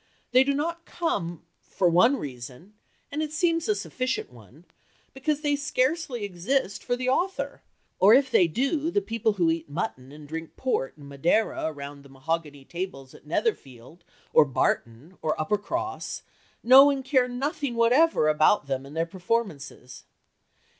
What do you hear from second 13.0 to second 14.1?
at Netherfield,